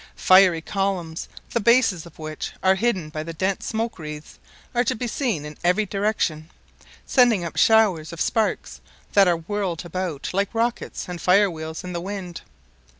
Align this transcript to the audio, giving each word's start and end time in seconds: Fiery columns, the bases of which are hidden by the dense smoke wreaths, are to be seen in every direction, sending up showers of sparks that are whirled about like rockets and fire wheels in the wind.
Fiery 0.15 0.61
columns, 0.61 1.29
the 1.51 1.59
bases 1.59 2.07
of 2.07 2.17
which 2.17 2.53
are 2.63 2.73
hidden 2.73 3.09
by 3.09 3.21
the 3.21 3.33
dense 3.35 3.67
smoke 3.67 3.99
wreaths, 3.99 4.39
are 4.73 4.83
to 4.83 4.95
be 4.95 5.05
seen 5.05 5.45
in 5.45 5.59
every 5.63 5.85
direction, 5.85 6.49
sending 7.05 7.43
up 7.45 7.55
showers 7.55 8.11
of 8.11 8.19
sparks 8.19 8.81
that 9.13 9.27
are 9.27 9.37
whirled 9.37 9.85
about 9.85 10.31
like 10.33 10.55
rockets 10.55 11.07
and 11.07 11.21
fire 11.21 11.51
wheels 11.51 11.83
in 11.83 11.93
the 11.93 12.01
wind. 12.01 12.41